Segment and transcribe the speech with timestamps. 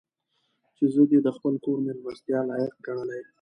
[0.75, 3.21] چې زه دې د خپل کور مېلمستیا لایق ګڼلی.